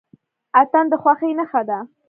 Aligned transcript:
اتن 0.59 0.85
د 0.91 0.93
خوښۍ 1.01 1.31
نښه 1.39 1.61
ده. 1.69 1.79